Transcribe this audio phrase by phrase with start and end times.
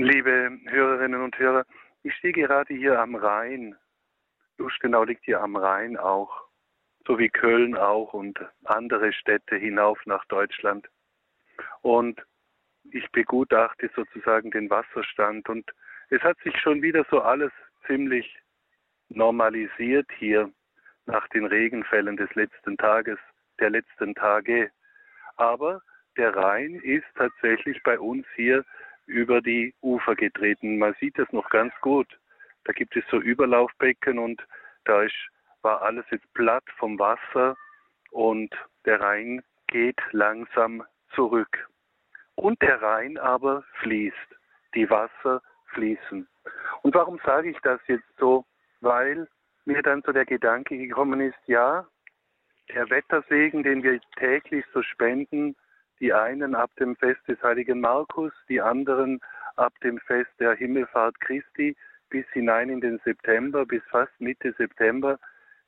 [0.00, 1.66] Liebe Hörerinnen und Hörer,
[2.04, 3.74] ich stehe gerade hier am Rhein.
[4.56, 6.44] Luschgenau liegt hier am Rhein auch,
[7.04, 10.88] so wie Köln auch und andere Städte hinauf nach Deutschland.
[11.82, 12.24] Und
[12.92, 15.68] ich begutachte sozusagen den Wasserstand und
[16.10, 17.50] es hat sich schon wieder so alles
[17.88, 18.38] ziemlich
[19.08, 20.48] normalisiert hier
[21.06, 23.18] nach den Regenfällen des letzten Tages,
[23.58, 24.70] der letzten Tage.
[25.34, 25.82] Aber
[26.16, 28.64] der Rhein ist tatsächlich bei uns hier
[29.08, 30.78] über die Ufer getreten.
[30.78, 32.06] Man sieht es noch ganz gut.
[32.64, 34.46] Da gibt es so Überlaufbecken und
[34.84, 35.14] da ist,
[35.62, 37.56] war alles jetzt platt vom Wasser
[38.10, 40.84] und der Rhein geht langsam
[41.14, 41.68] zurück.
[42.36, 44.16] Und der Rhein aber fließt.
[44.74, 46.28] Die Wasser fließen.
[46.82, 48.44] Und warum sage ich das jetzt so?
[48.80, 49.26] Weil
[49.64, 51.86] mir dann so der Gedanke gekommen ist, ja,
[52.68, 55.56] der Wettersegen, den wir täglich so spenden,
[56.00, 59.20] die einen ab dem Fest des heiligen Markus, die anderen
[59.56, 61.76] ab dem Fest der Himmelfahrt Christi
[62.10, 65.18] bis hinein in den September, bis fast Mitte September.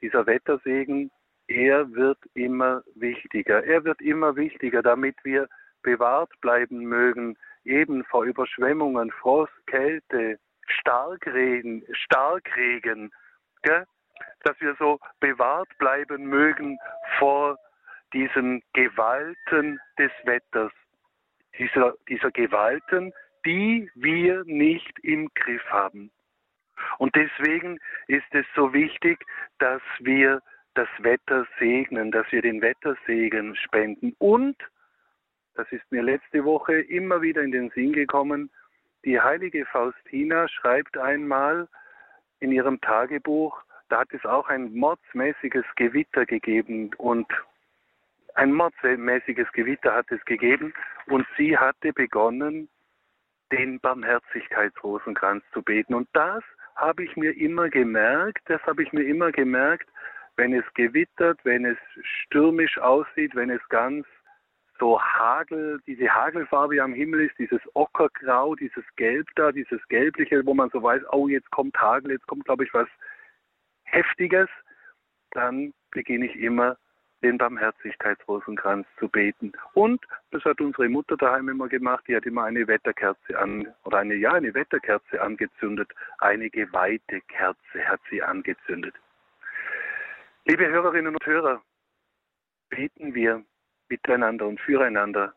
[0.00, 1.10] Dieser Wettersegen,
[1.48, 3.64] er wird immer wichtiger.
[3.64, 5.48] Er wird immer wichtiger, damit wir
[5.82, 13.12] bewahrt bleiben mögen, eben vor Überschwemmungen, Frost, Kälte, Starkregen, Starkregen,
[13.62, 13.84] gell?
[14.42, 16.78] dass wir so bewahrt bleiben mögen
[17.18, 17.58] vor
[18.12, 20.72] diesen Gewalten des Wetters,
[21.58, 23.12] dieser, dieser Gewalten,
[23.44, 26.10] die wir nicht im Griff haben.
[26.98, 29.24] Und deswegen ist es so wichtig,
[29.58, 30.42] dass wir
[30.74, 34.14] das Wetter segnen, dass wir den Wettersegen spenden.
[34.18, 34.56] Und,
[35.54, 38.50] das ist mir letzte Woche immer wieder in den Sinn gekommen,
[39.04, 41.68] die heilige Faustina schreibt einmal
[42.40, 47.26] in ihrem Tagebuch, da hat es auch ein mordsmäßiges Gewitter gegeben und
[48.36, 50.74] ein mordsmäßiges Gewitter hat es gegeben
[51.06, 52.68] und sie hatte begonnen,
[53.52, 55.94] den Barmherzigkeitsrosenkranz zu beten.
[55.94, 56.42] Und das
[56.74, 59.88] habe ich mir immer gemerkt, das habe ich mir immer gemerkt,
[60.36, 64.06] wenn es gewittert, wenn es stürmisch aussieht, wenn es ganz
[64.78, 70.52] so Hagel, diese Hagelfarbe am Himmel ist, dieses Ockergrau, dieses Gelb da, dieses Gelbliche, wo
[70.52, 72.88] man so weiß, oh, jetzt kommt Hagel, jetzt kommt, glaube ich, was
[73.84, 74.48] Heftiges,
[75.30, 76.76] dann beginne ich immer
[77.26, 79.52] den Barmherzigkeitsrosenkranz zu beten.
[79.74, 80.00] Und
[80.30, 84.14] das hat unsere Mutter daheim immer gemacht, die hat immer eine Wetterkerze an, oder eine,
[84.14, 85.90] ja, eine Wetterkerze angezündet.
[86.18, 88.94] Eine geweihte Kerze hat sie angezündet.
[90.44, 91.60] Liebe Hörerinnen und Hörer,
[92.68, 93.42] beten wir
[93.88, 95.34] miteinander und füreinander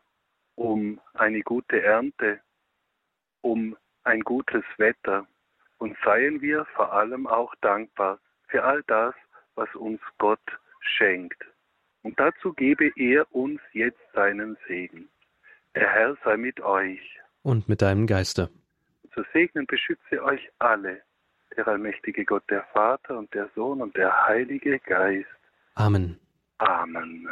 [0.54, 2.40] um eine gute Ernte,
[3.40, 5.26] um ein gutes Wetter
[5.78, 9.14] und seien wir vor allem auch dankbar für all das,
[9.56, 10.40] was uns Gott
[12.30, 15.08] dazu gebe er uns jetzt seinen Segen.
[15.74, 17.00] Der Herr sei mit euch.
[17.42, 18.50] Und mit deinem Geiste.
[19.14, 21.02] Zu segnen beschütze euch alle,
[21.56, 25.26] der allmächtige Gott, der Vater und der Sohn und der Heilige Geist.
[25.74, 26.18] Amen.
[26.58, 27.28] Amen.